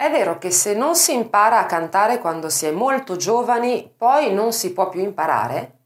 È 0.00 0.10
vero 0.10 0.38
che 0.38 0.50
se 0.50 0.72
non 0.72 0.96
si 0.96 1.12
impara 1.12 1.58
a 1.58 1.66
cantare 1.66 2.20
quando 2.20 2.48
si 2.48 2.64
è 2.64 2.70
molto 2.70 3.16
giovani, 3.16 3.92
poi 3.94 4.32
non 4.32 4.50
si 4.54 4.72
può 4.72 4.88
più 4.88 5.02
imparare? 5.02 5.80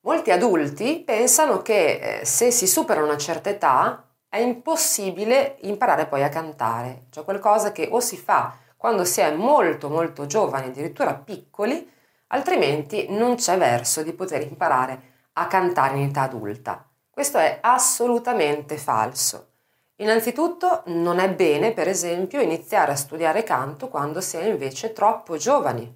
Molti 0.00 0.30
adulti 0.30 1.02
pensano 1.04 1.60
che 1.60 2.20
eh, 2.20 2.24
se 2.24 2.50
si 2.50 2.66
supera 2.66 3.02
una 3.02 3.18
certa 3.18 3.50
età 3.50 4.02
è 4.26 4.38
impossibile 4.38 5.58
imparare 5.64 6.06
poi 6.06 6.22
a 6.22 6.30
cantare, 6.30 7.08
cioè 7.10 7.24
qualcosa 7.24 7.72
che 7.72 7.90
o 7.92 8.00
si 8.00 8.16
fa 8.16 8.56
quando 8.74 9.04
si 9.04 9.20
è 9.20 9.30
molto 9.34 9.90
molto 9.90 10.24
giovani, 10.24 10.68
addirittura 10.68 11.12
piccoli, 11.12 11.86
altrimenti 12.28 13.08
non 13.10 13.34
c'è 13.34 13.58
verso 13.58 14.02
di 14.02 14.14
poter 14.14 14.40
imparare 14.40 15.09
a 15.40 15.46
cantare 15.46 15.96
in 15.96 16.08
età 16.08 16.22
adulta. 16.22 16.86
Questo 17.08 17.38
è 17.38 17.60
assolutamente 17.62 18.76
falso. 18.76 19.48
Innanzitutto 19.96 20.82
non 20.86 21.18
è 21.18 21.30
bene, 21.32 21.72
per 21.72 21.88
esempio, 21.88 22.42
iniziare 22.42 22.92
a 22.92 22.96
studiare 22.96 23.42
canto 23.42 23.88
quando 23.88 24.20
si 24.20 24.36
è 24.36 24.44
invece 24.44 24.92
troppo 24.92 25.38
giovani, 25.38 25.90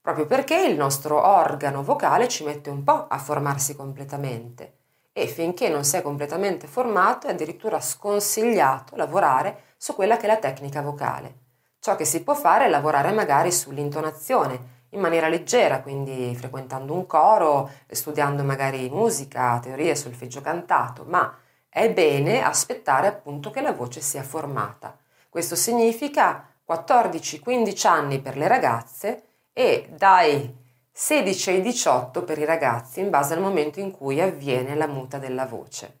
proprio 0.00 0.26
perché 0.26 0.60
il 0.60 0.76
nostro 0.76 1.24
organo 1.26 1.82
vocale 1.82 2.28
ci 2.28 2.44
mette 2.44 2.70
un 2.70 2.84
po' 2.84 3.06
a 3.08 3.18
formarsi 3.18 3.74
completamente 3.74 4.76
e 5.12 5.26
finché 5.26 5.68
non 5.68 5.84
si 5.84 5.96
è 5.96 6.02
completamente 6.02 6.68
formato 6.68 7.26
è 7.26 7.30
addirittura 7.30 7.80
sconsigliato 7.80 8.94
lavorare 8.94 9.74
su 9.76 9.94
quella 9.94 10.16
che 10.16 10.24
è 10.24 10.28
la 10.28 10.38
tecnica 10.38 10.82
vocale. 10.82 11.34
Ciò 11.80 11.96
che 11.96 12.04
si 12.04 12.22
può 12.22 12.34
fare 12.34 12.66
è 12.66 12.68
lavorare 12.68 13.10
magari 13.10 13.50
sull'intonazione 13.50 14.81
in 14.92 15.00
maniera 15.00 15.28
leggera, 15.28 15.80
quindi 15.80 16.34
frequentando 16.34 16.92
un 16.92 17.06
coro, 17.06 17.70
studiando 17.88 18.42
magari 18.42 18.88
musica, 18.90 19.58
teorie, 19.60 19.94
solfeggio 19.94 20.40
cantato, 20.40 21.04
ma 21.06 21.36
è 21.68 21.90
bene 21.90 22.42
aspettare 22.42 23.06
appunto 23.06 23.50
che 23.50 23.60
la 23.60 23.72
voce 23.72 24.00
sia 24.00 24.22
formata. 24.22 24.96
Questo 25.28 25.56
significa 25.56 26.46
14-15 26.68 27.86
anni 27.86 28.20
per 28.20 28.36
le 28.36 28.48
ragazze 28.48 29.22
e 29.52 29.88
dai 29.96 30.60
16 30.92 31.50
ai 31.50 31.60
18 31.62 32.22
per 32.22 32.38
i 32.38 32.44
ragazzi 32.44 33.00
in 33.00 33.08
base 33.08 33.32
al 33.32 33.40
momento 33.40 33.80
in 33.80 33.90
cui 33.90 34.20
avviene 34.20 34.74
la 34.74 34.86
muta 34.86 35.16
della 35.16 35.46
voce. 35.46 36.00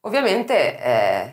Ovviamente 0.00 0.80
eh, 0.80 1.32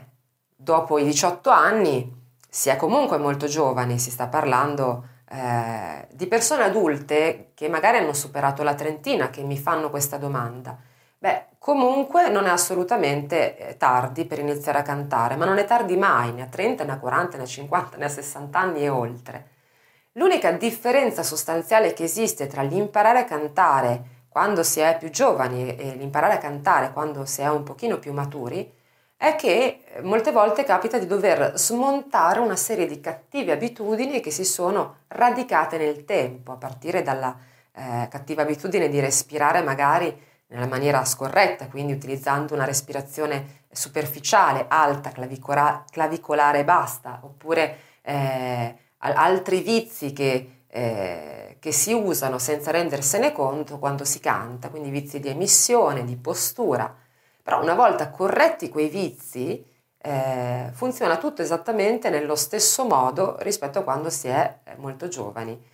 dopo 0.56 1.00
i 1.00 1.04
18 1.04 1.50
anni 1.50 2.22
si 2.48 2.70
è 2.70 2.76
comunque 2.76 3.18
molto 3.18 3.48
giovani, 3.48 3.98
si 3.98 4.12
sta 4.12 4.28
parlando 4.28 5.08
eh, 5.34 6.08
di 6.12 6.28
persone 6.28 6.64
adulte 6.64 7.52
che 7.56 7.68
magari 7.68 7.98
hanno 7.98 8.14
superato 8.14 8.62
la 8.62 8.76
trentina 8.76 9.32
che 9.32 9.42
mi 9.42 9.58
fanno 9.58 9.90
questa 9.90 10.18
domanda. 10.18 10.78
Beh, 11.18 11.46
comunque 11.58 12.30
non 12.30 12.46
è 12.46 12.50
assolutamente 12.50 13.58
eh, 13.58 13.78
tardi 13.78 14.26
per 14.26 14.38
iniziare 14.40 14.80
a 14.80 14.84
cantare, 14.84 15.36
ma 15.36 15.46
non 15.46 15.58
è 15.58 15.66
tardi 15.66 15.98
mai, 15.98 16.32
ne 16.34 16.44
ha 16.44 16.48
30, 16.48 16.84
ne 16.84 16.92
ha 16.92 17.00
40, 17.00 17.38
ne 17.38 17.44
ha 17.44 17.46
50, 17.48 17.98
ne 17.98 18.06
ha 18.06 18.10
60 18.10 18.60
anni 18.60 18.84
e 18.84 18.90
oltre. 18.90 19.48
L'unica 20.14 20.52
differenza 20.52 21.24
sostanziale 21.24 21.94
che 21.94 22.04
esiste 22.04 22.46
tra 22.46 22.62
l'imparare 22.62 23.20
a 23.20 23.26
cantare 23.26 24.04
quando 24.30 24.62
si 24.62 24.82
è 24.82 24.98
più 25.00 25.10
giovani 25.10 25.76
e 25.76 25.96
l'imparare 25.96 26.34
a 26.36 26.38
cantare 26.38 26.92
quando 26.94 27.26
si 27.26 27.42
è 27.42 27.50
un 27.50 27.64
pochino 27.64 27.98
più 27.98 28.14
maturi 28.14 28.72
è 29.24 29.38
che 29.38 29.86
molte 30.02 30.34
volte 30.34 30.66
capita 30.66 30.98
di 30.98 31.08
dover 31.08 31.54
smontare 31.56 32.42
una 32.42 32.58
serie 32.58 32.86
di 32.86 33.00
cattive 33.00 33.54
abitudini 33.54 34.20
che 34.20 34.32
si 34.32 34.44
sono 34.44 34.98
radicate 35.08 35.78
nel 35.78 36.04
tempo, 36.04 36.52
a 36.52 36.58
partire 36.58 37.04
dalla 37.04 37.34
eh, 37.72 38.10
cattiva 38.10 38.42
abitudine 38.42 38.90
di 38.90 39.00
respirare 39.00 39.62
magari 39.62 40.14
nella 40.48 40.68
maniera 40.68 41.06
scorretta, 41.06 41.70
quindi 41.70 41.94
utilizzando 41.94 42.54
una 42.54 42.66
respirazione 42.66 43.62
superficiale, 43.72 44.66
alta, 44.68 45.12
clavicola- 45.12 45.86
clavicolare 45.90 46.60
e 46.60 46.64
basta, 46.66 47.22
oppure 47.24 47.78
eh, 48.02 48.76
altri 48.98 49.62
vizi 49.62 50.12
che, 50.12 50.64
eh, 50.68 51.56
che 51.62 51.72
si 51.72 51.94
usano 51.94 52.40
senza 52.40 52.72
rendersene 52.72 53.32
conto 53.32 53.80
quando 53.80 54.04
si 54.04 54.20
canta, 54.20 54.68
quindi 54.68 54.90
vizi 54.90 55.22
di 55.22 55.30
emissione, 55.30 56.04
di 56.04 56.18
postura. 56.18 57.03
Però 57.44 57.62
una 57.62 57.76
volta 57.76 58.10
corretti 58.10 58.70
quei 58.70 58.88
vizi, 58.88 59.64
eh, 60.06 60.70
funziona 60.74 61.18
tutto 61.18 61.42
esattamente 61.42 62.10
nello 62.10 62.36
stesso 62.36 62.86
modo 62.86 63.36
rispetto 63.40 63.80
a 63.80 63.84
quando 63.84 64.10
si 64.10 64.28
è 64.28 64.60
eh, 64.64 64.76
molto 64.78 65.08
giovani. 65.08 65.72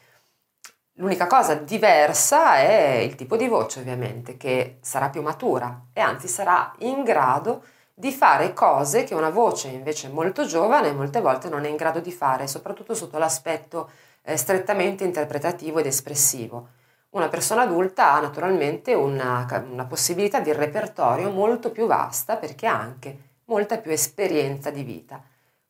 L'unica 0.94 1.28
cosa 1.28 1.56
diversa 1.56 2.58
è 2.58 2.98
il 2.98 3.16
tipo 3.16 3.38
di 3.38 3.48
voce, 3.48 3.80
ovviamente, 3.80 4.36
che 4.36 4.80
sarà 4.82 5.10
più 5.10 5.22
matura 5.22 5.86
e 5.94 6.02
anzi 6.02 6.28
sarà 6.28 6.74
in 6.80 7.04
grado 7.04 7.64
di 7.94 8.12
fare 8.12 8.54
cose 8.54 9.04
che 9.04 9.16
una 9.16 9.30
voce 9.30 9.70
invece 9.70 10.10
molto 10.10 10.46
giovane 10.46 10.92
molte 10.92 11.22
volte 11.22 11.50
non 11.50 11.66
è 11.66 11.70
in 11.70 11.76
grado 11.76 12.00
di 12.00 12.12
fare, 12.12 12.48
soprattutto 12.48 12.94
sotto 12.94 13.18
l'aspetto 13.18 13.90
eh, 14.24 14.38
strettamente 14.38 15.04
interpretativo 15.04 15.80
ed 15.80 15.86
espressivo. 15.86 16.70
Una 17.12 17.28
persona 17.28 17.64
adulta 17.64 18.14
ha 18.14 18.20
naturalmente 18.20 18.94
una, 18.94 19.48
una 19.68 19.86
possibilità 19.86 20.40
di 20.42 20.54
repertorio 20.54 21.32
molto 21.32 21.72
più 21.72 21.88
vasta 21.88 22.38
perché 22.38 22.68
ha 22.68 22.80
anche 22.80 23.18
molta 23.46 23.80
più 23.80 23.92
esperienza 23.92 24.70
di 24.70 24.84
vita. 24.84 25.20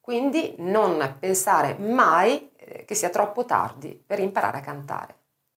Quindi 0.01 0.55
non 0.57 1.15
pensare 1.17 1.75
mai 1.77 2.51
eh, 2.57 2.83
che 2.83 2.93
sia 2.93 3.09
troppo 3.09 3.45
tardi 3.45 4.01
per 4.05 4.19
imparare 4.19 4.57
a 4.57 4.61
cantare. 4.61 5.18